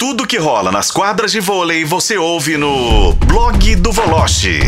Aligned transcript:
Tudo 0.00 0.26
que 0.26 0.38
rola 0.38 0.72
nas 0.72 0.90
quadras 0.90 1.30
de 1.30 1.40
vôlei 1.40 1.84
você 1.84 2.16
ouve 2.16 2.56
no 2.56 3.12
blog 3.26 3.76
do 3.76 3.92
Voloche. 3.92 4.58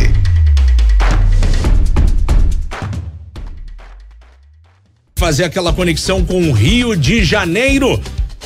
Fazer 5.19 5.45
aquela 5.45 5.73
conexão 5.73 6.23
com 6.23 6.51
o 6.51 6.53
Rio 6.53 6.95
de 6.95 7.25
Janeiro 7.25 7.99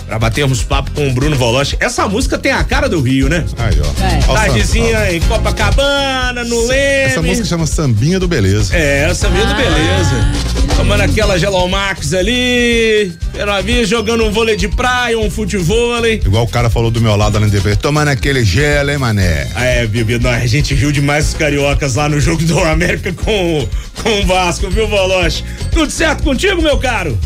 Pra 0.06 0.20
batermos 0.20 0.62
papo 0.62 0.92
com 0.92 1.08
o 1.08 1.12
Bruno 1.12 1.34
Voloche. 1.34 1.76
Essa 1.80 2.06
música 2.06 2.38
tem 2.38 2.52
a 2.52 2.62
cara 2.62 2.88
do 2.88 3.00
Rio, 3.00 3.28
né? 3.28 3.44
Aí, 3.58 3.76
ó. 3.80 4.04
É. 4.04 4.34
Tardezinha 4.34 5.12
em 5.12 5.20
Copacabana, 5.22 6.44
no 6.44 6.66
Leme. 6.66 7.10
Essa 7.10 7.22
música 7.22 7.44
chama 7.44 7.66
Sambinha 7.66 8.20
do 8.20 8.28
Beleza. 8.28 8.76
É, 8.76 9.12
Sambinha 9.12 9.44
ah. 9.44 9.52
do 9.52 9.54
Beleza. 9.56 10.65
Tomando 10.86 11.02
aquela 11.02 11.36
Gelomax 11.36 12.14
ali, 12.14 13.12
pela 13.32 13.60
jogando 13.84 14.24
um 14.24 14.30
vôlei 14.30 14.56
de 14.56 14.68
praia, 14.68 15.18
um 15.18 15.28
futevôlei. 15.28 16.22
Igual 16.24 16.44
o 16.44 16.48
cara 16.48 16.70
falou 16.70 16.92
do 16.92 17.00
meu 17.00 17.16
lado 17.16 17.36
ali 17.38 17.46
no 17.46 17.76
tomando 17.76 18.06
aquele 18.06 18.44
gelo, 18.44 18.92
hein, 18.92 18.96
mané? 18.96 19.48
É, 19.56 19.84
Bibi, 19.84 20.24
a 20.24 20.46
gente 20.46 20.76
riu 20.76 20.92
demais 20.92 21.30
os 21.30 21.34
cariocas 21.34 21.96
lá 21.96 22.08
no 22.08 22.20
jogo 22.20 22.40
do 22.44 22.60
América 22.60 23.12
com, 23.12 23.68
com 24.00 24.20
o 24.20 24.26
Vasco, 24.26 24.70
viu, 24.70 24.86
Voloche? 24.86 25.42
Tudo 25.72 25.90
certo 25.90 26.22
contigo, 26.22 26.62
meu 26.62 26.78
caro? 26.78 27.18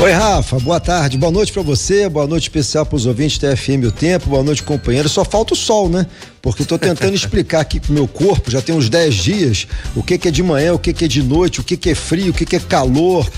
Oi, 0.00 0.12
Rafa, 0.12 0.60
boa 0.60 0.78
tarde, 0.78 1.18
boa 1.18 1.32
noite 1.32 1.52
para 1.52 1.60
você, 1.60 2.08
boa 2.08 2.24
noite 2.24 2.44
especial 2.44 2.86
para 2.86 2.94
os 2.94 3.04
ouvintes 3.04 3.36
da 3.38 3.56
FM 3.56 3.84
O 3.84 3.90
Tempo, 3.90 4.30
boa 4.30 4.44
noite, 4.44 4.62
companheiro. 4.62 5.08
Só 5.08 5.24
falta 5.24 5.54
o 5.54 5.56
sol, 5.56 5.88
né? 5.88 6.06
Porque 6.40 6.62
eu 6.62 6.66
tô 6.66 6.78
tentando 6.78 7.14
explicar 7.16 7.62
aqui 7.62 7.80
pro 7.80 7.92
meu 7.92 8.06
corpo, 8.06 8.48
já 8.48 8.62
tem 8.62 8.72
uns 8.72 8.88
10 8.88 9.14
dias, 9.16 9.66
o 9.96 10.02
que 10.04 10.16
que 10.16 10.28
é 10.28 10.30
de 10.30 10.40
manhã, 10.40 10.72
o 10.72 10.78
que 10.78 10.92
que 10.92 11.04
é 11.04 11.08
de 11.08 11.20
noite, 11.20 11.60
o 11.60 11.64
que 11.64 11.76
que 11.76 11.90
é 11.90 11.94
frio, 11.96 12.30
o 12.30 12.32
que 12.32 12.46
que 12.46 12.54
é 12.54 12.60
calor. 12.60 13.28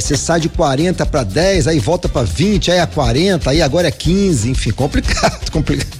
Você 0.00 0.14
é, 0.14 0.16
sai 0.16 0.40
de 0.40 0.48
40 0.48 1.06
para 1.06 1.22
10, 1.22 1.68
aí 1.68 1.78
volta 1.78 2.08
para 2.08 2.24
20, 2.26 2.72
aí 2.72 2.78
é 2.78 2.86
40, 2.86 3.48
aí 3.48 3.62
agora 3.62 3.86
é 3.86 3.92
15, 3.92 4.50
enfim, 4.50 4.72
complicado, 4.72 5.48
complicado. 5.52 5.98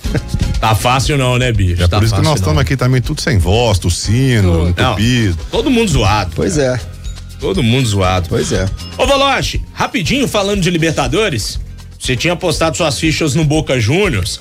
Tá 0.58 0.74
fácil 0.74 1.16
não, 1.16 1.38
né, 1.38 1.52
bicho? 1.52 1.80
É 1.80 1.86
tá 1.86 1.96
por 1.96 2.04
isso 2.04 2.14
que 2.16 2.22
nós 2.22 2.40
estamos 2.40 2.60
aqui 2.60 2.76
também 2.76 3.00
tudo 3.00 3.20
sem 3.20 3.38
voz, 3.38 3.78
tossindo, 3.78 4.68
entupido. 4.68 5.38
Todo 5.48 5.70
mundo 5.70 5.88
zoado. 5.88 6.32
Pois 6.34 6.56
cara. 6.56 6.80
é. 6.94 6.97
Todo 7.40 7.62
mundo 7.62 7.88
zoado. 7.88 8.28
Pois 8.28 8.52
é. 8.52 8.68
Ô, 8.96 9.06
Valoche, 9.06 9.62
rapidinho 9.72 10.26
falando 10.26 10.60
de 10.60 10.70
Libertadores, 10.70 11.60
você 11.98 12.16
tinha 12.16 12.36
postado 12.36 12.76
suas 12.76 12.98
fichas 12.98 13.34
no 13.34 13.44
Boca 13.44 13.78
Juniors. 13.80 14.40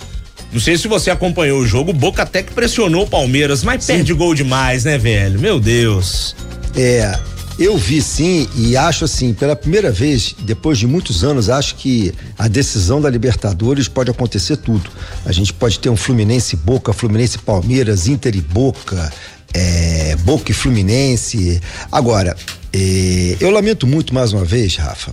Não 0.52 0.60
sei 0.60 0.78
se 0.78 0.88
você 0.88 1.12
acompanhou 1.12 1.60
o 1.60 1.68
jogo, 1.68 1.92
o 1.92 1.94
Boca 1.94 2.24
até 2.24 2.42
que 2.42 2.54
pressionou 2.54 3.04
o 3.04 3.08
Palmeiras, 3.08 3.64
mas 3.64 3.84
sim. 3.84 3.94
perde 3.94 4.14
gol 4.14 4.34
demais, 4.34 4.86
né, 4.86 4.98
velho? 4.98 5.40
Meu 5.40 5.60
Deus. 5.60 6.36
É, 6.76 7.20
eu 7.60 7.78
vi 7.78 8.02
sim 8.02 8.48
e 8.56 8.78
acho 8.78 9.04
assim, 9.04 9.34
pela 9.34 9.56
primeira 9.56 9.92
vez, 9.92 10.36
depois 10.40 10.78
de 10.78 10.88
muitos 10.88 11.24
anos, 11.24 11.50
acho 11.50 11.76
que 11.76 12.14
a 12.38 12.48
decisão 12.48 13.02
da 13.02 13.10
Libertadores 13.10 13.88
pode 13.88 14.12
acontecer 14.12 14.58
tudo. 14.58 14.90
A 15.26 15.32
gente 15.32 15.52
pode 15.52 15.80
ter 15.80 15.90
um 15.90 15.98
Fluminense 15.98 16.56
Boca, 16.56 16.94
Fluminense 16.94 17.40
Palmeiras, 17.40 18.08
Inter 18.08 18.36
e 18.36 18.42
Boca, 18.42 19.12
é, 19.54 20.16
Boca 20.18 20.52
e 20.52 20.54
Fluminense. 20.54 21.60
Agora, 21.92 22.38
é, 22.80 23.38
eu 23.40 23.50
lamento 23.50 23.88
muito 23.88 24.14
mais 24.14 24.34
uma 24.34 24.46
vez, 24.46 24.76
Rafa, 24.76 25.12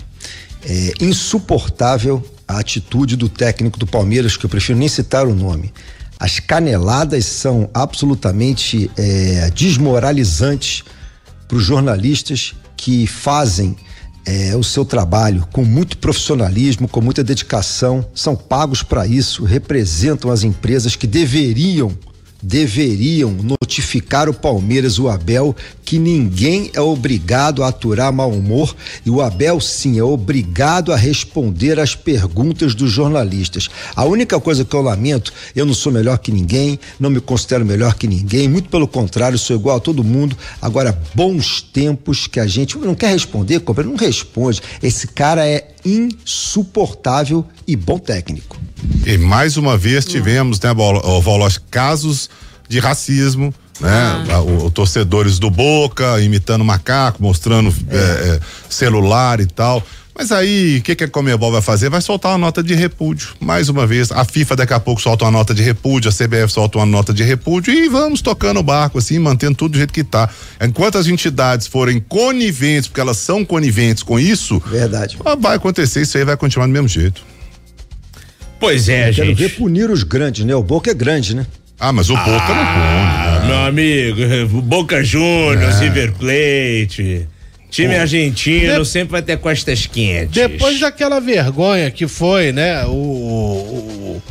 é 0.62 0.92
insuportável 1.00 2.22
a 2.46 2.58
atitude 2.58 3.16
do 3.16 3.26
técnico 3.26 3.78
do 3.78 3.86
Palmeiras, 3.86 4.36
que 4.36 4.44
eu 4.44 4.50
prefiro 4.50 4.78
nem 4.78 4.86
citar 4.86 5.26
o 5.26 5.34
nome. 5.34 5.72
As 6.20 6.38
caneladas 6.38 7.24
são 7.24 7.70
absolutamente 7.72 8.90
é, 8.98 9.50
desmoralizantes 9.54 10.84
para 11.48 11.56
os 11.56 11.64
jornalistas 11.64 12.54
que 12.76 13.06
fazem 13.06 13.74
é, 14.26 14.54
o 14.54 14.62
seu 14.62 14.84
trabalho 14.84 15.48
com 15.50 15.64
muito 15.64 15.96
profissionalismo, 15.96 16.86
com 16.86 17.00
muita 17.00 17.24
dedicação, 17.24 18.06
são 18.14 18.36
pagos 18.36 18.82
para 18.82 19.06
isso, 19.06 19.42
representam 19.42 20.30
as 20.30 20.42
empresas 20.42 20.96
que 20.96 21.06
deveriam 21.06 21.96
deveriam 22.45 23.33
notificar 23.33 24.28
o 24.28 24.34
Palmeiras, 24.34 24.98
o 24.98 25.09
Abel, 25.09 25.56
que 25.83 25.98
ninguém 25.98 26.71
é 26.75 26.81
obrigado 26.81 27.62
a 27.62 27.69
aturar 27.69 28.12
mau 28.12 28.31
humor 28.31 28.77
e 29.05 29.10
o 29.10 29.22
Abel, 29.22 29.60
sim, 29.60 29.99
é 29.99 30.05
obrigado 30.05 30.93
a 30.93 30.97
responder 30.97 31.81
às 31.81 31.94
perguntas 31.94 32.75
dos 32.75 32.91
jornalistas. 32.91 33.71
A 33.97 34.04
única 34.04 34.38
coisa 34.38 34.65
que 34.65 34.77
eu 34.77 34.83
lamento, 34.83 35.33
eu 35.56 35.65
não 35.65 35.75
sou 35.75 35.91
melhor 35.91 36.19
que 36.19 36.31
ninguém, 36.31 36.78
não 37.00 37.10
me 37.10 37.21
considero 37.21 37.65
melhor 37.65 37.94
que 37.94 38.06
ninguém, 38.06 38.47
muito 38.47 38.69
pelo 38.69 38.87
contrário, 38.87 39.38
sou 39.38 39.56
igual 39.56 39.78
a 39.78 39.81
todo 39.81 40.04
mundo. 40.04 40.37
Agora, 40.60 40.99
bons 41.15 41.62
tempos 41.62 42.27
que 42.27 42.38
a 42.38 42.47
gente 42.47 42.77
não 42.78 42.94
quer 42.94 43.10
responder, 43.10 43.62
não 43.84 43.97
responde. 43.97 44.60
Esse 44.83 45.09
cara 45.09 45.47
é 45.47 45.73
insuportável 45.84 47.45
e 47.67 47.77
bom 47.77 47.99
técnico. 47.99 48.56
E 49.06 49.19
mais 49.19 49.56
uma 49.56 49.77
vez 49.77 50.05
tivemos, 50.05 50.61
né, 50.61 50.72
Volos, 50.75 51.61
casos 51.71 52.31
de 52.69 52.78
racismo, 52.78 53.53
né? 53.81 54.25
Ah. 54.31 54.41
O, 54.41 54.67
o, 54.67 54.71
torcedores 54.71 55.39
do 55.39 55.50
Boca 55.50 56.21
imitando 56.21 56.65
macaco, 56.65 57.22
mostrando 57.22 57.75
é. 57.89 57.97
É, 57.97 58.41
celular 58.69 59.41
e 59.41 59.47
tal. 59.47 59.83
Mas 60.16 60.30
aí, 60.30 60.78
o 60.78 60.82
que, 60.82 60.94
que 60.94 61.04
a 61.04 61.08
Comebol 61.08 61.50
vai 61.50 61.60
fazer? 61.60 61.91
Vai 61.91 62.00
soltar 62.00 62.30
uma 62.32 62.38
nota 62.38 62.62
de 62.62 62.72
repúdio. 62.72 63.30
Mais 63.41 63.69
uma 63.69 63.84
vez, 63.84 64.12
a 64.12 64.25
FIFA 64.25 64.56
daqui 64.56 64.72
a 64.72 64.78
pouco 64.78 65.02
solta 65.02 65.25
uma 65.25 65.30
nota 65.32 65.52
de 65.52 65.62
repúdio, 65.62 66.08
a 66.08 66.12
CBF 66.12 66.52
solta 66.52 66.78
uma 66.78 66.86
nota 66.86 67.12
de 67.12 67.25
repúdio 67.25 67.75
e 67.75 67.88
vamos 67.88 68.22
tocando 68.22 68.60
o 68.60 68.62
barco, 68.62 68.98
assim, 68.98 69.19
mantendo 69.19 69.56
tudo 69.56 69.72
do 69.72 69.78
jeito 69.78 69.92
que 69.92 70.03
está. 70.03 70.30
Enquanto 70.60 70.98
as 70.98 71.08
entidades 71.08 71.66
forem 71.66 71.98
coniventes, 71.98 72.86
porque 72.88 73.00
elas 73.00 73.16
são 73.16 73.44
coniventes 73.44 74.04
com 74.04 74.19
isso. 74.19 74.62
Verdade. 74.64 75.19
Vai 75.41 75.56
acontecer, 75.56 76.03
isso 76.03 76.16
aí 76.16 76.24
vai 76.24 76.36
continuar 76.36 76.66
do 76.66 76.72
mesmo 76.72 76.88
jeito. 76.88 77.22
Pois 78.60 78.88
é, 78.88 79.08
Eu 79.08 79.12
gente. 79.12 79.36
Quero 79.36 79.36
ver 79.36 79.56
punir 79.56 79.91
os 79.91 80.04
grandes, 80.04 80.47
né? 80.47 80.54
O 80.54 80.62
Boca 80.62 80.92
é 80.92 80.94
grande, 80.94 81.34
né? 81.34 81.44
Ah, 81.78 81.92
mas 81.92 82.08
o 82.08 82.14
Boca 82.14 82.30
ah, 82.30 82.54
não 82.54 82.66
pune. 82.66 83.41
Né? 83.41 83.47
Meu 83.48 83.66
amigo, 83.66 84.62
Boca 84.62 85.03
Juniors, 85.03 85.80
é. 85.80 85.80
River 85.80 86.12
Plate. 86.12 87.28
Time 87.74 87.96
argentino 87.96 88.84
de... 88.84 88.88
sempre 88.88 89.10
vai 89.10 89.22
ter 89.22 89.36
costas 89.38 89.84
quentes. 89.84 90.30
Depois 90.30 90.78
daquela 90.78 91.20
vergonha 91.20 91.90
que 91.90 92.06
foi, 92.06 92.52
né? 92.52 92.84
O, 92.86 92.92
o, 92.92 94.22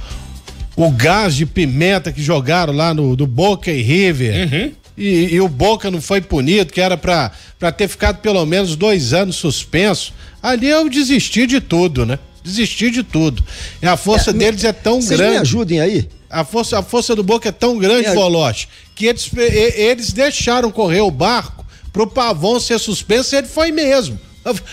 o 0.78 0.92
gás 0.92 1.36
de 1.36 1.46
pimenta 1.46 2.10
que 2.14 2.24
jogaram 2.24 2.72
lá 2.72 2.94
no 2.94 3.18
do 3.18 3.28
Boca 3.28 3.70
e 3.70 3.82
River. 3.82 4.48
Uhum. 4.48 4.72
E, 4.98 5.34
e, 5.34 5.42
o 5.42 5.50
Boca 5.50 5.92
não 5.92 6.00
foi 6.00 6.22
punido, 6.22 6.72
que 6.72 6.80
era 6.80 6.96
para 6.96 7.32
ter 7.76 7.90
ficado 7.90 8.20
pelo 8.20 8.46
menos 8.46 8.78
dois 8.78 9.12
anos 9.12 9.36
suspenso. 9.36 10.14
Ali 10.42 10.70
eu 10.70 10.88
desisti 10.88 11.46
de 11.46 11.60
tudo, 11.60 12.06
né? 12.06 12.20
Desisti 12.46 12.90
de 12.92 13.04
tudo. 13.04 13.44
E 13.82 13.86
a 13.86 13.98
força 13.98 14.30
é, 14.30 14.34
deles 14.34 14.64
é 14.64 14.72
tão 14.72 15.02
vocês 15.02 15.20
grande. 15.20 15.34
Me 15.34 15.42
ajudem 15.42 15.82
aí. 15.82 16.08
A 16.30 16.46
força, 16.46 16.80
a 16.80 16.84
força 16.84 17.14
do 17.14 17.24
Boca 17.24 17.50
é 17.50 17.52
tão 17.52 17.78
grande, 17.78 18.08
é. 18.08 18.14
Volote, 18.14 18.70
que 18.96 19.06
eles, 19.06 19.30
eles 19.76 20.14
deixaram 20.14 20.72
correr 20.72 21.02
o 21.02 21.12
barco 21.12 21.63
pro 21.94 22.08
Pavão 22.08 22.60
ser 22.60 22.80
suspenso, 22.80 23.36
ele 23.36 23.48
foi 23.48 23.72
mesmo. 23.72 24.20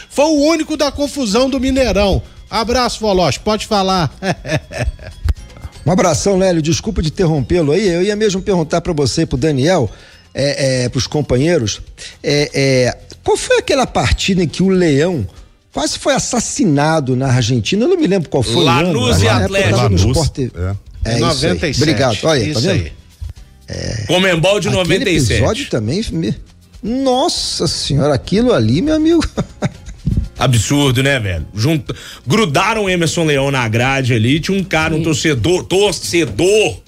Foi 0.08 0.24
o 0.24 0.42
único 0.46 0.76
da 0.76 0.90
confusão 0.90 1.48
do 1.48 1.60
Mineirão. 1.60 2.20
Abraço, 2.50 2.98
Voloche, 2.98 3.38
pode 3.38 3.66
falar. 3.66 4.12
um 5.86 5.92
abração, 5.92 6.36
Lélio. 6.36 6.60
Desculpa 6.60 7.00
de 7.00 7.08
interrompê-lo 7.08 7.70
aí. 7.70 7.86
Eu 7.86 8.02
ia 8.02 8.16
mesmo 8.16 8.42
perguntar 8.42 8.80
para 8.80 8.92
você 8.92 9.22
e 9.22 9.26
pro 9.26 9.38
Daniel, 9.38 9.88
é, 10.34 10.84
é, 10.84 10.88
pros 10.88 11.06
companheiros, 11.06 11.80
é, 12.22 12.50
é, 12.52 12.98
qual 13.22 13.36
foi 13.36 13.58
aquela 13.58 13.86
partida 13.86 14.42
em 14.42 14.48
que 14.48 14.62
o 14.62 14.68
Leão 14.68 15.26
quase 15.72 15.98
foi 15.98 16.14
assassinado 16.14 17.14
na 17.14 17.28
Argentina? 17.28 17.84
Eu 17.84 17.88
não 17.88 17.96
me 17.96 18.06
lembro 18.06 18.28
qual 18.28 18.42
foi 18.42 18.64
Lanús 18.64 18.94
o 18.94 19.12
ano. 19.12 19.24
e 19.24 19.28
Atlético. 19.28 19.76
Lanús. 19.76 20.32
É, 21.04 21.16
é 21.16 21.18
97. 21.18 21.70
Isso 21.70 21.82
Obrigado. 21.82 22.18
Olha, 22.24 22.42
isso 22.42 22.54
tá 22.54 22.60
vendo? 22.72 22.84
Aí. 22.84 22.92
É, 23.68 24.04
Comembol 24.08 24.58
de 24.58 24.66
Aquele 24.68 24.82
97. 24.82 25.32
episódio 25.32 25.70
também 25.70 26.02
nossa 26.82 27.66
senhora, 27.66 28.14
aquilo 28.14 28.52
ali, 28.52 28.80
meu 28.80 28.94
amigo. 28.94 29.22
Absurdo, 30.38 31.02
né, 31.02 31.20
velho? 31.20 31.46
Junto, 31.54 31.94
grudaram 32.26 32.84
o 32.84 32.88
Emerson 32.88 33.24
Leão 33.24 33.50
na 33.50 33.68
grade 33.68 34.14
ali, 34.14 34.40
tinha 34.40 34.58
um 34.58 34.64
cara, 34.64 34.94
um 34.94 35.02
torcedor, 35.02 35.64
torcedor, 35.64 36.80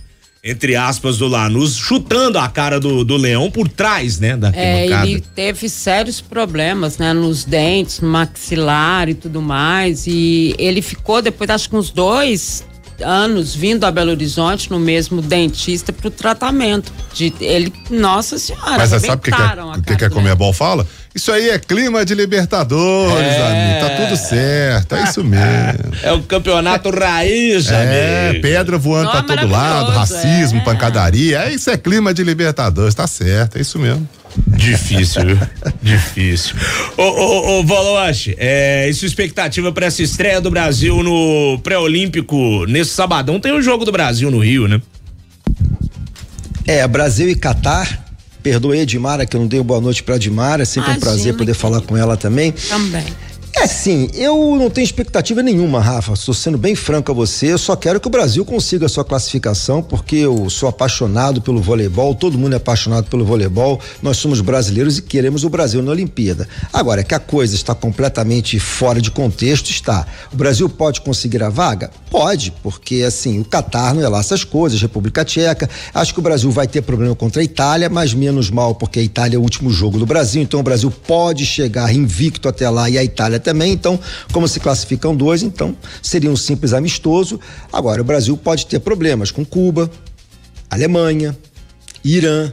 entre 0.42 0.74
aspas, 0.74 1.18
do 1.18 1.28
Lanús, 1.28 1.76
chutando 1.76 2.38
a 2.38 2.48
cara 2.48 2.80
do, 2.80 3.04
do 3.04 3.16
Leão 3.16 3.50
por 3.50 3.68
trás, 3.68 4.18
né, 4.18 4.38
da 4.38 4.50
É, 4.54 4.86
ele 4.86 5.20
teve 5.20 5.68
sérios 5.68 6.20
problemas, 6.20 6.96
né, 6.96 7.12
nos 7.12 7.44
dentes, 7.44 8.00
no 8.00 8.08
maxilar 8.08 9.10
e 9.10 9.14
tudo 9.14 9.42
mais, 9.42 10.06
e 10.06 10.54
ele 10.58 10.80
ficou 10.80 11.20
depois, 11.20 11.50
acho 11.50 11.68
que 11.68 11.76
uns 11.76 11.90
dois, 11.90 12.64
anos 13.02 13.54
vindo 13.54 13.84
a 13.84 13.90
Belo 13.90 14.10
Horizonte 14.10 14.70
no 14.70 14.78
mesmo 14.78 15.20
dentista 15.20 15.92
para 15.92 16.08
o 16.08 16.10
tratamento. 16.10 16.92
De, 17.14 17.32
ele, 17.40 17.72
nossa 17.90 18.38
senhora, 18.38 18.78
Mas 18.78 18.90
você 18.90 19.00
sabe 19.00 19.14
o 19.14 19.18
que, 19.18 19.30
que, 19.30 19.42
é, 19.42 19.82
que, 19.86 19.96
que 19.96 20.04
a 20.04 20.10
Comebol 20.10 20.52
fala? 20.52 20.86
Isso 21.14 21.30
aí 21.30 21.50
é 21.50 21.58
clima 21.58 22.06
de 22.06 22.14
Libertadores, 22.14 23.26
é. 23.26 23.80
amigo. 23.80 23.86
Tá 23.86 24.02
tudo 24.02 24.16
certo, 24.16 24.94
é 24.94 25.02
isso 25.04 25.22
mesmo. 25.22 25.92
É 26.02 26.12
o 26.12 26.22
campeonato 26.22 26.90
raiz, 26.90 27.68
É, 27.68 28.28
amigo. 28.28 28.42
pedra 28.42 28.78
voando 28.78 29.12
Não, 29.12 29.22
pra 29.22 29.36
todo 29.36 29.48
lado, 29.50 29.92
racismo, 29.92 30.60
é. 30.60 30.64
pancadaria. 30.64 31.38
É, 31.44 31.52
isso 31.52 31.70
é 31.70 31.76
clima 31.76 32.14
de 32.14 32.24
Libertadores, 32.24 32.94
tá 32.94 33.06
certo, 33.06 33.58
é 33.58 33.60
isso 33.60 33.78
mesmo. 33.78 34.08
Difícil, 34.56 35.26
viu? 35.26 35.38
Difícil. 35.82 36.54
Ô, 36.96 37.02
ô, 37.02 37.58
ô 37.58 37.64
Voloche, 37.64 38.34
é, 38.38 38.88
e 38.88 38.94
sua 38.94 39.06
expectativa 39.06 39.72
para 39.72 39.86
essa 39.86 40.02
estreia 40.02 40.40
do 40.40 40.50
Brasil 40.50 41.02
no 41.02 41.58
pré-olímpico 41.62 42.66
nesse 42.66 42.90
sabadão? 42.90 43.40
Tem 43.40 43.52
o 43.52 43.56
um 43.56 43.62
jogo 43.62 43.84
do 43.84 43.92
Brasil 43.92 44.30
no 44.30 44.38
Rio, 44.38 44.68
né? 44.68 44.80
É, 46.66 46.86
Brasil 46.86 47.28
e 47.28 47.34
Catar. 47.34 48.00
Perdoe 48.42 48.80
Edmara 48.80 49.24
que 49.24 49.36
eu 49.36 49.40
não 49.40 49.46
dei 49.46 49.62
boa 49.62 49.80
noite 49.80 50.02
para 50.02 50.16
Edmara, 50.16 50.62
é 50.62 50.64
sempre 50.64 50.90
Imagina 50.90 50.98
um 50.98 51.00
prazer 51.00 51.36
poder 51.36 51.54
falar 51.54 51.80
com 51.80 51.96
ela 51.96 52.16
também. 52.16 52.52
Também. 52.52 53.04
É 53.62 53.66
sim, 53.68 54.10
eu 54.14 54.56
não 54.56 54.68
tenho 54.68 54.84
expectativa 54.84 55.40
nenhuma, 55.40 55.80
Rafa. 55.80 56.14
Estou 56.14 56.34
sendo 56.34 56.58
bem 56.58 56.74
franco 56.74 57.12
a 57.12 57.14
você. 57.14 57.52
Eu 57.52 57.58
só 57.58 57.76
quero 57.76 58.00
que 58.00 58.08
o 58.08 58.10
Brasil 58.10 58.44
consiga 58.44 58.86
a 58.86 58.88
sua 58.88 59.04
classificação, 59.04 59.80
porque 59.80 60.16
eu 60.16 60.50
sou 60.50 60.68
apaixonado 60.68 61.40
pelo 61.40 61.62
voleibol, 61.62 62.12
todo 62.12 62.36
mundo 62.36 62.54
é 62.54 62.56
apaixonado 62.56 63.04
pelo 63.04 63.24
voleibol. 63.24 63.80
Nós 64.02 64.16
somos 64.16 64.40
brasileiros 64.40 64.98
e 64.98 65.02
queremos 65.02 65.44
o 65.44 65.48
Brasil 65.48 65.80
na 65.80 65.92
Olimpíada. 65.92 66.48
Agora, 66.72 67.04
que 67.04 67.14
a 67.14 67.20
coisa 67.20 67.54
está 67.54 67.72
completamente 67.72 68.58
fora 68.58 69.00
de 69.00 69.12
contexto, 69.12 69.70
está. 69.70 70.08
O 70.32 70.36
Brasil 70.36 70.68
pode 70.68 71.00
conseguir 71.00 71.40
a 71.44 71.48
vaga? 71.48 71.92
Pode, 72.10 72.52
porque 72.64 73.04
assim, 73.06 73.38
o 73.38 73.44
Catar 73.44 73.94
não 73.94 74.02
é 74.02 74.08
lá 74.08 74.18
essas 74.18 74.42
coisas, 74.42 74.82
República 74.82 75.24
Tcheca. 75.24 75.70
Acho 75.94 76.12
que 76.12 76.18
o 76.18 76.22
Brasil 76.22 76.50
vai 76.50 76.66
ter 76.66 76.82
problema 76.82 77.14
contra 77.14 77.40
a 77.40 77.44
Itália, 77.44 77.88
mas 77.88 78.12
menos 78.12 78.50
mal, 78.50 78.74
porque 78.74 78.98
a 78.98 79.02
Itália 79.02 79.36
é 79.36 79.38
o 79.38 79.42
último 79.42 79.70
jogo 79.70 80.00
do 80.00 80.04
Brasil, 80.04 80.42
então 80.42 80.58
o 80.58 80.64
Brasil 80.64 80.90
pode 80.90 81.46
chegar 81.46 81.94
invicto 81.94 82.48
até 82.48 82.68
lá 82.68 82.90
e 82.90 82.98
a 82.98 83.04
Itália 83.04 83.38
também. 83.52 83.72
Então, 83.72 84.00
como 84.32 84.48
se 84.48 84.58
classificam 84.58 85.14
dois, 85.14 85.42
então 85.42 85.76
seria 86.02 86.30
um 86.30 86.36
simples 86.36 86.72
amistoso. 86.72 87.38
Agora, 87.72 88.00
o 88.00 88.04
Brasil 88.04 88.36
pode 88.36 88.66
ter 88.66 88.80
problemas 88.80 89.30
com 89.30 89.44
Cuba, 89.44 89.90
Alemanha, 90.70 91.36
Irã, 92.02 92.52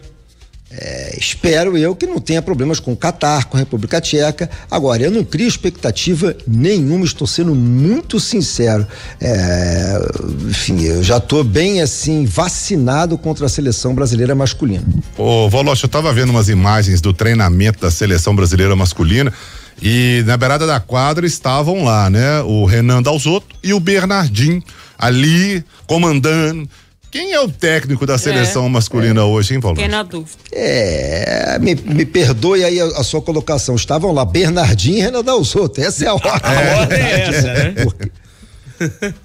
é, 0.71 1.17
espero 1.17 1.75
eu 1.75 1.95
que 1.95 2.05
não 2.05 2.19
tenha 2.19 2.43
problemas 2.43 2.79
com 2.79 2.93
o 2.93 2.95
Catar, 2.95 3.45
com 3.45 3.57
a 3.57 3.59
República 3.59 3.99
Tcheca. 3.99 4.47
Agora, 4.69 5.01
eu 5.01 5.09
não 5.09 5.23
crio 5.23 5.47
expectativa 5.47 6.35
nenhuma, 6.47 7.05
estou 7.05 7.25
sendo 7.25 7.55
muito 7.55 8.19
sincero. 8.19 8.85
É, 9.19 9.99
enfim, 10.47 10.79
eu 10.83 11.03
já 11.03 11.17
estou 11.17 11.43
bem 11.43 11.81
assim, 11.81 12.23
vacinado 12.23 13.17
contra 13.17 13.47
a 13.47 13.49
seleção 13.49 13.95
brasileira 13.95 14.35
masculina. 14.35 14.83
Ô, 15.17 15.49
Voloche, 15.49 15.85
eu 15.85 15.87
estava 15.87 16.13
vendo 16.13 16.29
umas 16.29 16.49
imagens 16.49 17.01
do 17.01 17.13
treinamento 17.13 17.79
da 17.79 17.89
seleção 17.89 18.35
brasileira 18.35 18.75
masculina. 18.75 19.33
E 19.81 20.23
na 20.25 20.37
beirada 20.37 20.67
da 20.67 20.79
quadra 20.79 21.25
estavam 21.25 21.83
lá, 21.83 22.09
né? 22.09 22.41
O 22.41 22.65
Renan 22.65 23.01
Dalzotto 23.01 23.55
e 23.63 23.73
o 23.73 23.79
Bernardinho 23.79 24.63
ali 24.97 25.63
comandando. 25.87 26.67
Quem 27.11 27.33
é 27.33 27.39
o 27.39 27.49
técnico 27.49 28.05
da 28.05 28.19
seleção 28.19 28.67
é, 28.67 28.69
masculina 28.69 29.21
é. 29.21 29.23
hoje, 29.23 29.55
hein, 29.55 29.61
Paulo? 29.61 29.77
Quem 29.77 29.87
na 29.87 30.03
dúvida. 30.03 30.37
É, 30.51 31.57
me, 31.59 31.73
me 31.73 32.05
perdoe 32.05 32.63
aí 32.63 32.79
a, 32.79 32.85
a, 32.85 33.03
sua 33.03 33.21
colocação. 33.21 33.75
Estavam 33.75 34.11
lá 34.11 34.23
Bernardinho 34.23 34.99
e 34.99 35.01
Renan 35.01 35.23
Dalzotto. 35.23 35.81
Essa 35.81 36.05
é 36.05 36.07
a 36.07 36.13
hora. 36.13 36.41
É, 36.43 36.73
a 36.73 36.77
hora 36.81 36.95
é 36.95 37.21
essa, 37.21 37.53
né? 37.53 37.71
Porque, 37.83 38.11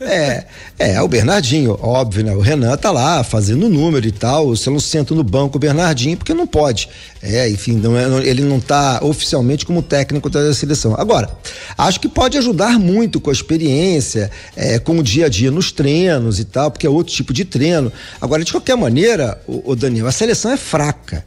é, 0.01 0.45
é, 0.79 1.03
o 1.03 1.09
Bernardinho, 1.09 1.79
óbvio, 1.81 2.25
né? 2.25 2.35
O 2.35 2.41
Renan 2.41 2.77
tá 2.77 2.91
lá 2.91 3.23
fazendo 3.23 3.69
número 3.69 4.07
e 4.07 4.13
tal. 4.13 4.49
Você 4.49 4.69
não 4.71 4.81
senta 4.81 5.15
no 5.15 5.23
banco 5.23 5.57
o 5.57 5.61
Bernardinho 5.61 6.17
porque 6.17 6.35
não 6.35 6.47
pode. 6.47 6.89
É, 7.23 7.49
enfim, 7.49 7.73
não 7.73 7.97
é, 7.97 8.27
ele 8.27 8.43
não 8.43 8.61
tá 8.61 9.01
oficialmente 9.03 9.65
como 9.65 9.83
técnico 9.83 10.29
da 10.29 10.53
seleção. 10.53 10.95
Agora, 10.99 11.31
acho 11.79 12.01
que 12.01 12.09
pode 12.09 12.37
ajudar 12.37 12.79
muito 12.79 13.21
com 13.21 13.31
a 13.31 13.33
experiência, 13.33 14.31
é, 14.57 14.79
com 14.79 14.99
o 14.99 15.03
dia 15.03 15.27
a 15.27 15.29
dia 15.29 15.51
nos 15.51 15.73
treinos 15.73 16.39
e 16.39 16.45
tal, 16.45 16.71
porque 16.71 16.87
é 16.87 16.91
outro 16.91 17.13
tipo 17.13 17.33
de 17.33 17.45
treino. 17.45 17.93
Agora, 18.21 18.45
de 18.45 18.53
qualquer 18.53 18.77
maneira, 18.77 19.41
o, 19.47 19.73
o 19.73 19.77
Daniel, 19.77 20.07
a 20.07 20.13
seleção 20.13 20.51
é 20.51 20.57
fraca. 20.57 21.25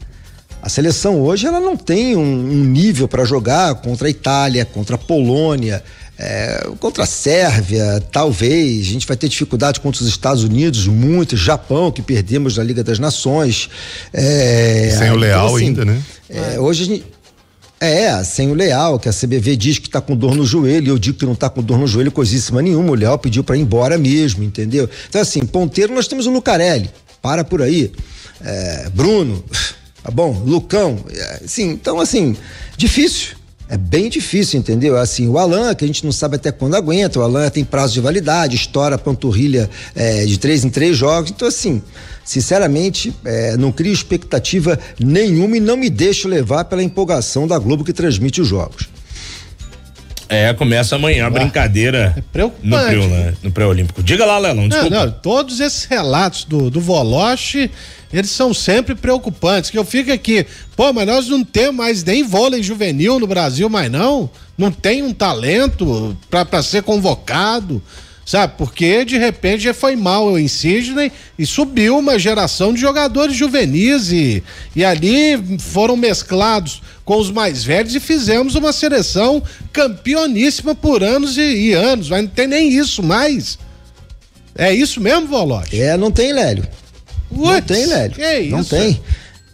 A 0.61 0.69
seleção 0.69 1.21
hoje 1.21 1.45
ela 1.45 1.59
não 1.59 1.77
tem 1.77 2.15
um, 2.15 2.21
um 2.21 2.63
nível 2.65 3.07
para 3.07 3.23
jogar 3.23 3.75
contra 3.75 4.07
a 4.07 4.09
Itália, 4.09 4.65
contra 4.65 4.95
a 4.95 4.99
Polônia. 4.99 5.83
É, 6.19 6.67
contra 6.79 7.03
a 7.03 7.05
Sérvia, 7.05 8.01
talvez. 8.11 8.87
A 8.87 8.91
gente 8.91 9.05
vai 9.05 9.15
ter 9.15 9.29
dificuldade 9.29 9.79
contra 9.79 10.01
os 10.01 10.07
Estados 10.07 10.43
Unidos, 10.43 10.87
muito. 10.87 11.37
Japão, 11.37 11.91
que 11.91 12.01
perdemos 12.01 12.57
na 12.57 12.63
Liga 12.63 12.83
das 12.83 12.97
Nações. 12.97 13.69
É, 14.11 14.89
Sem 14.97 15.01
o 15.01 15.05
então, 15.05 15.15
Leal 15.15 15.55
assim, 15.55 15.65
ainda, 15.65 15.85
né? 15.85 16.01
É, 16.29 16.59
hoje 16.59 16.83
a 16.83 16.85
gente. 16.85 17.17
É, 17.79 18.23
sem 18.23 18.49
o 18.49 18.55
Leal, 18.55 18.97
que 18.97 19.07
a 19.07 19.13
CBV 19.13 19.55
diz 19.55 19.77
que 19.77 19.87
tá 19.87 20.01
com 20.01 20.15
dor 20.15 20.33
no 20.33 20.43
joelho, 20.43 20.89
eu 20.89 20.97
digo 20.97 21.19
que 21.19 21.25
não 21.27 21.35
tá 21.35 21.47
com 21.47 21.61
dor 21.61 21.77
no 21.77 21.85
joelho 21.85 22.11
coisíssima 22.11 22.59
nenhuma, 22.59 22.89
o 22.89 22.95
Leal 22.95 23.19
pediu 23.19 23.43
para 23.43 23.55
ir 23.55 23.61
embora 23.61 23.99
mesmo, 23.99 24.43
entendeu? 24.43 24.89
Então 25.07 25.21
assim, 25.21 25.45
ponteiro 25.45 25.93
nós 25.93 26.07
temos 26.07 26.25
o 26.25 26.31
Lucarelli, 26.31 26.89
para 27.21 27.43
por 27.43 27.61
aí, 27.61 27.91
é, 28.43 28.89
Bruno, 28.95 29.43
tá 30.01 30.09
bom, 30.09 30.41
Lucão, 30.43 31.05
é, 31.07 31.41
sim, 31.45 31.69
então 31.69 31.99
assim, 31.99 32.35
difícil, 32.75 33.35
é 33.69 33.77
bem 33.77 34.09
difícil, 34.09 34.59
entendeu? 34.59 34.97
Assim, 34.97 35.27
o 35.27 35.37
Alan, 35.37 35.75
que 35.75 35.83
a 35.83 35.87
gente 35.87 36.05
não 36.05 36.11
sabe 36.11 36.37
até 36.37 36.51
quando 36.51 36.75
aguenta, 36.75 37.19
o 37.19 37.21
Alan 37.21 37.49
tem 37.49 37.65
prazo 37.65 37.93
de 37.93 37.99
validade, 37.99 38.55
estoura 38.55 38.95
a 38.95 38.97
panturrilha 38.97 39.69
é, 39.95 40.25
de 40.25 40.37
três 40.37 40.63
em 40.63 40.69
três 40.69 40.95
jogos. 40.95 41.31
Então, 41.31 41.47
assim, 41.47 41.81
sinceramente, 42.23 43.13
é, 43.25 43.57
não 43.57 43.71
crio 43.71 43.91
expectativa 43.91 44.79
nenhuma 44.99 45.57
e 45.57 45.59
não 45.59 45.75
me 45.75 45.89
deixo 45.89 46.27
levar 46.27 46.65
pela 46.65 46.81
empolgação 46.81 47.45
da 47.45 47.59
Globo 47.59 47.83
que 47.83 47.93
transmite 47.93 48.39
os 48.39 48.47
jogos. 48.47 48.87
É, 50.29 50.53
começa 50.53 50.95
amanhã 50.95 51.25
a 51.25 51.27
ah, 51.27 51.29
brincadeira 51.29 52.13
é 52.17 52.21
preocupante. 52.33 53.37
no 53.41 53.51
pré-olímpico. 53.51 54.03
Diga 54.03 54.25
lá, 54.25 54.37
Lelão, 54.37 54.67
desculpa. 54.67 54.95
Não, 54.95 55.05
não, 55.05 55.11
todos 55.11 55.59
esses 55.59 55.85
relatos 55.85 56.43
do, 56.43 56.69
do 56.69 56.81
Voloche 56.81 57.71
eles 58.11 58.31
são 58.31 58.53
sempre 58.53 58.95
preocupantes. 58.95 59.69
Que 59.69 59.77
eu 59.77 59.85
fico 59.85 60.11
aqui, 60.11 60.45
pô, 60.75 60.93
mas 60.93 61.05
nós 61.05 61.27
não 61.27 61.43
temos 61.43 61.75
mais 61.75 62.03
nem 62.03 62.23
vôlei 62.23 62.63
juvenil 62.63 63.19
no 63.19 63.27
Brasil, 63.27 63.69
mais 63.69 63.91
não. 63.91 64.29
Não 64.57 64.71
tem 64.71 65.03
um 65.03 65.13
talento 65.13 66.17
para 66.29 66.63
ser 66.63 66.83
convocado, 66.83 67.81
sabe? 68.25 68.53
Porque 68.57 69.05
de 69.05 69.17
repente 69.17 69.63
já 69.63 69.73
foi 69.73 69.95
mal 69.95 70.37
em 70.37 70.47
Sidney 70.47 71.11
e 71.37 71.45
subiu 71.45 71.99
uma 71.99 72.17
geração 72.17 72.73
de 72.73 72.81
jogadores 72.81 73.35
juvenis 73.35 74.11
e, 74.11 74.43
e 74.75 74.83
ali 74.83 75.59
foram 75.59 75.95
mesclados 75.95 76.81
com 77.05 77.17
os 77.17 77.31
mais 77.31 77.63
velhos 77.63 77.95
e 77.95 77.99
fizemos 77.99 78.55
uma 78.55 78.73
seleção 78.73 79.41
campeoníssima 79.71 80.73
por 80.73 81.03
anos 81.03 81.37
e, 81.37 81.41
e 81.41 81.73
anos. 81.73 82.09
Mas 82.09 82.23
não 82.23 82.29
tem 82.29 82.47
nem 82.47 82.69
isso 82.69 83.03
mais. 83.03 83.59
É 84.55 84.73
isso 84.73 84.99
mesmo, 84.99 85.27
Volote? 85.27 85.79
É, 85.79 85.95
não 85.95 86.09
tem, 86.11 86.33
Lélio. 86.33 86.67
Não 87.31 87.61
tem, 87.61 87.85
Lélio. 87.85 88.15
Que 88.15 88.49
não 88.49 88.61
isso? 88.61 88.69
tem. 88.69 89.01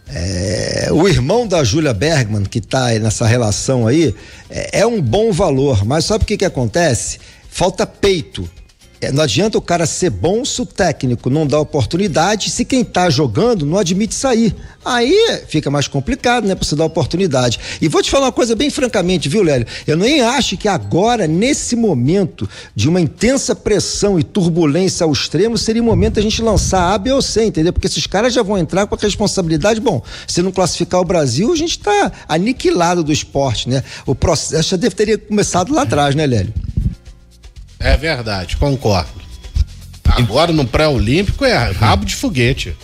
É, 0.06 0.88
o 0.92 1.08
irmão 1.08 1.46
da 1.46 1.64
Júlia 1.64 1.94
Bergman, 1.94 2.44
que 2.44 2.58
está 2.58 2.90
nessa 2.98 3.26
relação 3.26 3.86
aí, 3.86 4.14
é, 4.50 4.80
é, 4.80 4.86
um 4.86 5.00
bom 5.00 5.32
valor, 5.32 5.84
mas 5.84 6.04
sabe 6.04 6.24
o 6.24 6.26
que 6.26 6.36
que 6.36 6.44
acontece? 6.44 7.18
Falta 7.48 7.86
peito. 7.86 8.48
É, 9.04 9.12
não 9.12 9.22
adianta 9.22 9.58
o 9.58 9.60
cara 9.60 9.84
ser 9.84 10.08
bom 10.08 10.44
se 10.46 10.62
o 10.62 10.64
técnico 10.64 11.28
não 11.28 11.46
dá 11.46 11.60
oportunidade, 11.60 12.48
se 12.48 12.64
quem 12.64 12.82
tá 12.82 13.10
jogando 13.10 13.66
não 13.66 13.76
admite 13.76 14.14
sair. 14.14 14.56
Aí 14.82 15.40
fica 15.46 15.70
mais 15.70 15.86
complicado, 15.86 16.46
né, 16.46 16.54
pra 16.54 16.64
você 16.64 16.74
dar 16.74 16.86
oportunidade. 16.86 17.60
E 17.82 17.88
vou 17.88 18.02
te 18.02 18.10
falar 18.10 18.26
uma 18.26 18.32
coisa 18.32 18.56
bem 18.56 18.70
francamente, 18.70 19.28
viu, 19.28 19.42
Lélio? 19.42 19.66
Eu 19.86 19.98
nem 19.98 20.22
acho 20.22 20.56
que 20.56 20.68
agora, 20.68 21.26
nesse 21.26 21.76
momento 21.76 22.48
de 22.74 22.88
uma 22.88 22.98
intensa 22.98 23.54
pressão 23.54 24.18
e 24.18 24.22
turbulência 24.22 25.04
ao 25.04 25.12
extremo, 25.12 25.58
seria 25.58 25.82
o 25.82 25.84
momento 25.84 26.18
a 26.18 26.22
gente 26.22 26.40
lançar 26.40 26.94
A, 26.94 26.96
B 26.96 27.12
ou 27.12 27.20
C, 27.20 27.44
entendeu? 27.44 27.74
Porque 27.74 27.86
esses 27.86 28.06
caras 28.06 28.32
já 28.32 28.42
vão 28.42 28.56
entrar 28.56 28.86
com 28.86 28.94
a 28.94 28.98
responsabilidade. 28.98 29.80
Bom, 29.80 30.02
se 30.26 30.40
não 30.40 30.50
classificar 30.50 31.00
o 31.02 31.04
Brasil, 31.04 31.52
a 31.52 31.56
gente 31.56 31.78
tá 31.78 32.10
aniquilado 32.26 33.04
do 33.04 33.12
esporte, 33.12 33.68
né? 33.68 33.84
O 34.06 34.14
processo 34.14 34.70
já 34.70 34.76
deve 34.78 34.94
ter 34.94 35.18
começado 35.18 35.74
lá 35.74 35.82
atrás, 35.82 36.14
né, 36.14 36.26
Lélio? 36.26 36.63
É 37.84 37.98
verdade, 37.98 38.56
concordo. 38.56 39.10
Agora 40.06 40.50
no 40.54 40.64
pré-olímpico 40.64 41.44
é 41.44 41.70
rabo 41.70 42.06
de 42.06 42.14
foguete. 42.14 42.74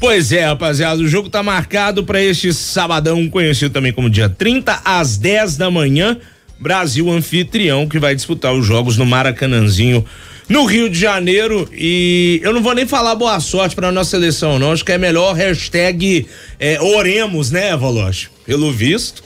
Pois 0.00 0.32
é, 0.32 0.44
rapaziada, 0.44 1.00
o 1.00 1.06
jogo 1.06 1.30
tá 1.30 1.44
marcado 1.44 2.02
para 2.02 2.20
este 2.20 2.52
sabadão, 2.52 3.30
conhecido 3.30 3.72
também 3.72 3.92
como 3.92 4.10
dia 4.10 4.28
30, 4.28 4.80
às 4.84 5.16
10 5.16 5.56
da 5.56 5.70
manhã. 5.70 6.18
Brasil 6.58 7.08
anfitrião 7.08 7.86
que 7.86 8.00
vai 8.00 8.16
disputar 8.16 8.52
os 8.52 8.66
jogos 8.66 8.96
no 8.96 9.06
Maracanãzinho, 9.06 10.04
no 10.48 10.64
Rio 10.64 10.90
de 10.90 10.98
Janeiro. 10.98 11.68
E 11.72 12.40
eu 12.42 12.52
não 12.52 12.64
vou 12.64 12.74
nem 12.74 12.84
falar 12.84 13.14
boa 13.14 13.38
sorte 13.38 13.76
pra 13.76 13.92
nossa 13.92 14.10
seleção, 14.10 14.58
não. 14.58 14.72
Acho 14.72 14.84
que 14.84 14.90
é 14.90 14.98
melhor 14.98 15.36
hashtag 15.36 16.26
é, 16.58 16.80
oremos, 16.80 17.52
né, 17.52 17.76
Voloche? 17.76 18.28
Pelo 18.44 18.72
visto. 18.72 19.25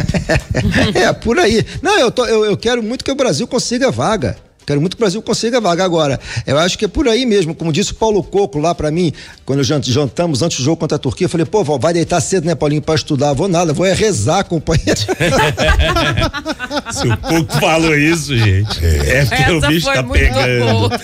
é, 0.94 1.12
por 1.12 1.38
aí. 1.38 1.64
Não, 1.80 1.98
eu, 1.98 2.10
tô, 2.10 2.24
eu, 2.26 2.44
eu 2.44 2.56
quero 2.56 2.82
muito 2.82 3.04
que 3.04 3.10
o 3.10 3.16
Brasil 3.16 3.46
consiga 3.46 3.90
vaga. 3.90 4.36
Quero 4.66 4.80
muito 4.80 4.96
que 4.96 5.02
o 5.02 5.04
Brasil 5.04 5.20
consiga 5.22 5.60
vaga 5.60 5.84
agora. 5.84 6.20
Eu 6.46 6.58
acho 6.58 6.78
que 6.78 6.84
é 6.84 6.88
por 6.88 7.08
aí 7.08 7.26
mesmo, 7.26 7.54
como 7.54 7.72
disse 7.72 7.92
o 7.92 7.94
Paulo 7.94 8.22
Coco 8.22 8.58
lá 8.58 8.74
para 8.74 8.90
mim, 8.90 9.12
quando 9.44 9.62
jantamos 9.62 10.42
antes 10.42 10.58
do 10.58 10.64
jogo 10.64 10.76
contra 10.76 10.96
a 10.96 10.98
Turquia, 10.98 11.24
eu 11.24 11.28
falei, 11.28 11.46
pô, 11.46 11.64
vai 11.64 11.92
deitar 11.92 12.20
cedo, 12.20 12.44
né, 12.44 12.54
Paulinho, 12.54 12.82
para 12.82 12.94
estudar? 12.94 13.32
Vou 13.32 13.48
nada, 13.48 13.72
vou 13.72 13.84
é 13.86 13.92
rezar, 13.92 14.44
companheiro. 14.44 15.00
Se 16.92 17.08
o 17.08 17.16
Coco 17.16 17.60
falou 17.60 17.96
isso, 17.96 18.36
gente, 18.36 18.84
é 18.84 19.18
Essa 19.18 19.52
o 19.52 19.60
bicho 19.60 19.86
tá 19.86 20.02
pegando. 20.02 20.72
boa. 20.72 21.00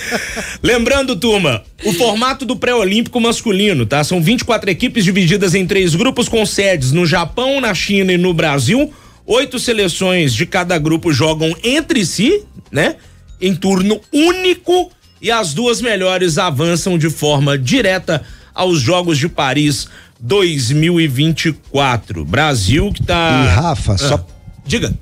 Lembrando, 0.63 1.17
turma, 1.17 1.63
o 1.85 1.93
formato 1.93 2.45
do 2.45 2.57
pré-olímpico 2.57 3.21
masculino, 3.21 3.87
tá? 3.87 4.03
São 4.05 4.23
24 4.23 4.71
equipes 4.71 5.05
divididas 5.05 5.55
em 5.55 5.67
três 5.67 5.95
grupos 5.95 6.29
com 6.29 6.45
sedes 6.47 6.93
no 6.93 7.07
Japão, 7.07 7.61
na 7.61 7.75
China 7.75 8.13
e 8.13 8.19
no 8.19 8.33
Brasil. 8.33 8.93
Oito 9.27 9.59
seleções 9.59 10.33
de 10.33 10.47
cada 10.47 10.79
grupo 10.79 11.13
jogam 11.13 11.55
entre 11.63 12.05
si, 12.07 12.43
né? 12.73 12.97
Em 13.41 13.55
turno 13.55 14.01
único 14.13 14.91
e 15.21 15.31
as 15.31 15.53
duas 15.55 15.81
melhores 15.81 16.39
avançam 16.39 16.99
de 16.99 17.11
forma 17.11 17.59
direta 17.59 18.23
aos 18.55 18.81
Jogos 18.81 19.19
de 19.19 19.29
Paris 19.29 19.89
2024. 20.21 22.25
Brasil 22.25 22.93
que 22.93 23.03
tá. 23.03 23.45
E 23.45 23.49
Rafa, 23.55 23.99
só 23.99 24.15
Ah, 24.15 24.25
Diga. 24.67 24.93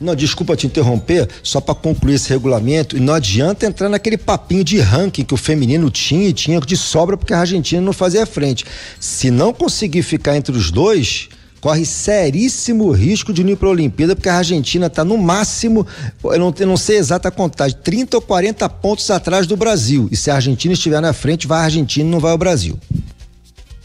Não, 0.00 0.14
desculpa 0.14 0.56
te 0.56 0.66
interromper, 0.66 1.28
só 1.42 1.60
para 1.60 1.74
concluir 1.74 2.14
esse 2.14 2.30
regulamento, 2.30 2.96
e 2.96 3.00
não 3.00 3.12
adianta 3.12 3.66
entrar 3.66 3.90
naquele 3.90 4.16
papinho 4.16 4.64
de 4.64 4.80
ranking 4.80 5.22
que 5.24 5.34
o 5.34 5.36
feminino 5.36 5.90
tinha 5.90 6.26
e 6.26 6.32
tinha 6.32 6.58
de 6.58 6.74
sobra 6.74 7.18
porque 7.18 7.34
a 7.34 7.40
Argentina 7.40 7.82
não 7.82 7.92
fazia 7.92 8.24
frente. 8.24 8.64
Se 8.98 9.30
não 9.30 9.52
conseguir 9.52 10.02
ficar 10.02 10.38
entre 10.38 10.56
os 10.56 10.70
dois, 10.70 11.28
corre 11.60 11.84
seríssimo 11.84 12.90
risco 12.90 13.32
de 13.32 13.44
não 13.44 13.50
ir 13.50 13.56
para 13.56 13.68
a 13.68 13.72
Olimpíada, 13.72 14.16
porque 14.16 14.28
a 14.28 14.36
Argentina 14.36 14.86
está 14.86 15.04
no 15.04 15.18
máximo, 15.18 15.86
eu 16.24 16.38
não, 16.38 16.54
eu 16.58 16.66
não 16.66 16.76
sei 16.76 16.96
a 16.96 17.00
exata 17.00 17.30
contagem, 17.30 17.76
30 17.82 18.16
ou 18.16 18.20
40 18.22 18.68
pontos 18.68 19.10
atrás 19.10 19.46
do 19.46 19.56
Brasil. 19.56 20.08
E 20.10 20.16
se 20.16 20.30
a 20.30 20.36
Argentina 20.36 20.72
estiver 20.74 21.00
na 21.00 21.12
frente, 21.12 21.46
vai 21.46 21.60
a 21.60 21.64
Argentina 21.64 22.08
e 22.08 22.10
não 22.10 22.18
vai 22.20 22.32
o 22.32 22.38
Brasil. 22.38 22.78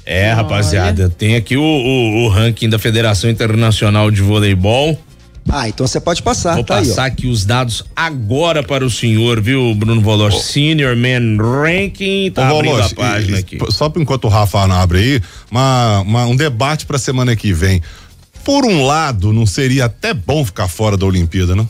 É, 0.05 0.31
rapaziada, 0.31 1.09
tem 1.09 1.35
aqui 1.35 1.57
o, 1.57 1.61
o- 1.63 2.25
o 2.25 2.27
ranking 2.29 2.69
da 2.69 2.77
Federação 2.77 3.29
Internacional 3.29 4.11
de 4.11 4.21
Voleibol. 4.21 4.97
Ah, 5.47 5.69
então 5.69 5.85
você 5.87 5.99
pode 5.99 6.23
passar, 6.23 6.55
Vou 6.55 6.63
tá 6.63 6.77
aí, 6.77 6.85
ó. 6.85 6.89
passar 6.89 7.05
aqui 7.05 7.27
os 7.27 7.45
dados 7.45 7.83
agora 7.95 8.63
para 8.63 8.83
o 8.83 8.89
senhor, 8.89 9.39
viu, 9.39 9.75
Bruno 9.75 10.01
Voloch? 10.01 10.41
Senior 10.41 10.95
Man 10.95 11.37
Ranking, 11.41 12.31
tá 12.31 12.51
Ô, 12.51 12.57
abrindo 12.57 12.81
a 12.81 12.89
página 12.89 13.37
e- 13.37 13.39
aqui. 13.41 13.57
Só 13.69 13.87
por 13.87 14.01
enquanto 14.01 14.25
o 14.25 14.27
Rafa 14.27 14.65
não 14.65 14.75
abre 14.75 14.97
aí, 14.99 15.21
uma, 15.51 15.99
uma- 16.01 16.25
um 16.25 16.35
debate 16.35 16.85
pra 16.87 16.97
semana 16.97 17.35
que 17.35 17.53
vem. 17.53 17.81
Por 18.43 18.65
um 18.65 18.85
lado, 18.85 19.31
não 19.31 19.45
seria 19.45 19.85
até 19.85 20.13
bom 20.15 20.43
ficar 20.43 20.67
fora 20.67 20.97
da 20.97 21.05
Olimpíada, 21.05 21.55
não? 21.55 21.69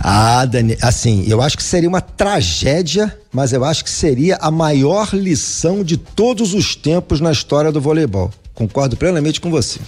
Ah, 0.00 0.44
Dani, 0.46 0.76
assim, 0.80 1.24
eu 1.28 1.40
acho 1.42 1.56
que 1.56 1.62
seria 1.62 1.88
uma 1.88 2.00
tragédia, 2.00 3.16
mas 3.32 3.52
eu 3.52 3.64
acho 3.64 3.84
que 3.84 3.90
seria 3.90 4.36
a 4.40 4.50
maior 4.50 5.10
lição 5.12 5.84
de 5.84 5.96
todos 5.96 6.54
os 6.54 6.74
tempos 6.74 7.20
na 7.20 7.30
história 7.30 7.70
do 7.70 7.80
voleibol. 7.80 8.30
Concordo 8.54 8.96
plenamente 8.96 9.40
com 9.40 9.50
você. 9.50 9.78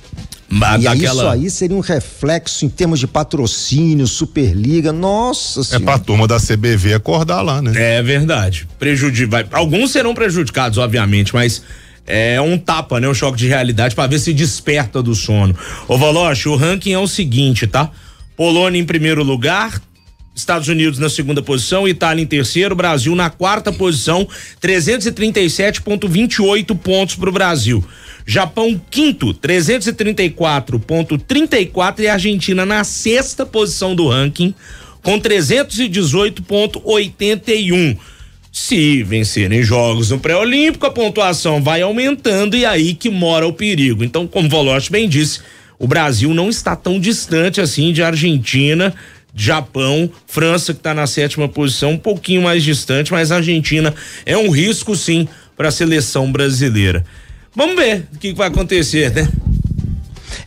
Mas 0.53 0.81
e 0.81 0.85
daquela- 0.85 1.23
isso 1.23 1.29
aí 1.29 1.51
seria 1.51 1.77
um 1.77 1.81
reflexo 1.81 2.65
em 2.65 2.69
termos 2.69 2.99
de 2.99 3.07
patrocínio, 3.07 4.07
Superliga, 4.07 4.93
nossa 4.93 5.61
É 5.61 5.65
senhora. 5.65 5.85
pra 5.85 5.99
turma 5.99 6.27
da 6.27 6.41
CBV 6.41 6.95
acordar 6.95 7.41
lá, 7.41 7.63
né? 7.63 7.73
É 7.77 8.03
verdade. 8.03 8.67
Prejudi 8.79 9.27
vai, 9.27 9.47
alguns 9.53 9.93
serão 9.93 10.13
prejudicados, 10.13 10.77
obviamente, 10.77 11.33
mas 11.33 11.63
é 12.05 12.41
um 12.41 12.59
tapa, 12.59 12.99
né? 12.99 13.09
Um 13.09 13.15
choque 13.15 13.39
de 13.39 13.47
realidade 13.47 13.95
para 13.95 14.09
ver 14.09 14.19
se 14.19 14.33
desperta 14.33 15.01
do 15.01 15.15
sono. 15.15 15.55
Ô 15.87 15.97
Valoche, 15.97 16.49
o 16.49 16.57
ranking 16.57 16.93
é 16.93 16.99
o 16.99 17.07
seguinte, 17.07 17.69
tá? 17.69 17.89
Polônia 18.37 18.81
em 18.81 18.85
primeiro 18.85 19.23
lugar, 19.23 19.81
Estados 20.35 20.67
Unidos 20.69 20.99
na 20.99 21.11
segunda 21.11 21.43
posição, 21.43 21.89
Itália 21.89 22.23
em 22.23 22.27
terceiro, 22.27 22.75
Brasil 22.75 23.15
na 23.15 23.31
quarta 23.31 23.71
posição, 23.73 24.27
337,28 24.63 26.79
pontos 26.79 27.17
pro 27.17 27.33
Brasil. 27.33 27.85
Japão 28.25 28.81
quinto, 28.91 29.35
334,34 29.35 32.01
e 32.01 32.09
Argentina 32.09 32.65
na 32.65 32.83
sexta 32.85 33.45
posição 33.45 33.95
do 33.95 34.09
ranking 34.09 34.55
com 35.03 35.21
318,81. 35.21 37.99
Se 38.53 39.05
vencerem 39.05 39.63
jogos 39.63 40.11
no 40.11 40.19
pré-olímpico, 40.19 40.85
a 40.85 40.91
pontuação 40.91 41.63
vai 41.63 41.83
aumentando 41.83 42.57
e 42.57 42.67
aí 42.67 42.95
que 42.95 43.09
mora 43.09 43.47
o 43.47 43.53
perigo. 43.53 44.03
Então, 44.03 44.27
como 44.27 44.49
o 44.49 44.51
Voloche 44.51 44.91
bem 44.91 45.09
disse, 45.09 45.39
o 45.79 45.87
Brasil 45.87 46.35
não 46.35 46.49
está 46.49 46.75
tão 46.75 46.99
distante 46.99 47.61
assim 47.61 47.93
de 47.93 48.03
Argentina, 48.03 48.93
Japão, 49.35 50.11
França 50.27 50.73
que 50.73 50.81
está 50.81 50.93
na 50.95 51.07
sétima 51.07 51.49
posição, 51.49 51.93
um 51.93 51.99
pouquinho 51.99 52.43
mais 52.43 52.63
distante, 52.63 53.13
mas 53.13 53.31
a 53.31 53.37
Argentina 53.37 53.95
é 54.27 54.37
um 54.37 54.51
risco 54.51 54.97
sim 54.97 55.29
para 55.57 55.69
a 55.69 55.73
seleção 55.73 56.31
brasileira. 56.31 57.05
Vamos 57.55 57.77
ver 57.77 58.09
o 58.15 58.19
que, 58.19 58.33
que 58.33 58.39
vai 58.39 58.49
acontecer, 58.49 59.13
né? 59.13 59.29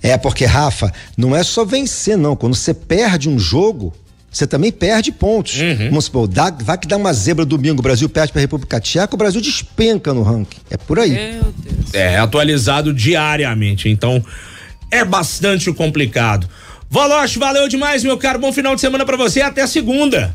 É, 0.02 0.18
porque, 0.18 0.46
Rafa, 0.46 0.92
não 1.16 1.36
é 1.36 1.44
só 1.44 1.64
vencer, 1.64 2.18
não. 2.18 2.36
Quando 2.36 2.56
você 2.56 2.74
perde 2.74 3.30
um 3.30 3.38
jogo, 3.38 3.94
você 4.34 4.48
também 4.48 4.72
perde 4.72 5.12
pontos. 5.12 5.58
Vamos 5.90 6.06
supor, 6.06 6.28
dá, 6.28 6.50
vai 6.50 6.78
que 6.78 6.88
dá 6.88 6.98
uma 6.98 7.14
zebra 7.14 7.46
domingo, 7.46 7.80
o 7.80 7.84
Brasil 7.84 8.10
perde 8.10 8.32
para 8.32 8.40
a 8.40 8.42
República 8.42 8.80
Tcheca, 8.80 9.14
o 9.14 9.18
Brasil 9.18 9.40
despenca 9.40 10.14
no 10.14 10.24
ranking. 10.24 10.60
É 10.70 10.78
por 10.78 10.98
aí. 11.00 11.12
Meu 11.12 11.54
Deus. 11.58 11.94
É 11.94 12.18
atualizado 12.18 12.94
diariamente, 12.94 13.88
então 13.90 14.24
é 14.90 15.06
bastante 15.06 15.72
complicado. 15.72 16.50
Voloche, 16.94 17.40
valeu 17.40 17.68
demais, 17.68 18.04
meu 18.04 18.16
caro. 18.20 18.38
Bom 18.38 18.54
final 18.54 18.76
de 18.76 18.82
semana 18.82 19.04
pra 19.04 19.18
você. 19.18 19.42
Até 19.42 19.66
segunda. 19.66 20.32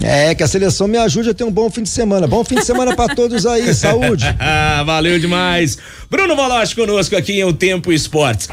É, 0.00 0.36
que 0.36 0.42
a 0.44 0.46
seleção 0.46 0.86
me 0.86 0.96
ajude 0.96 1.30
a 1.30 1.34
ter 1.34 1.42
um 1.42 1.50
bom 1.50 1.68
fim 1.68 1.82
de 1.82 1.88
semana. 1.88 2.28
Bom 2.28 2.44
fim 2.44 2.54
de 2.54 2.64
semana 2.64 2.94
para 2.94 3.12
todos 3.12 3.44
aí. 3.44 3.74
Saúde. 3.74 4.24
valeu 4.86 5.18
demais. 5.18 5.76
Bruno 6.08 6.36
Voloche 6.36 6.76
conosco 6.76 7.16
aqui 7.16 7.40
em 7.40 7.42
O 7.44 7.52
Tempo 7.52 7.92
Esportes. 7.92 8.48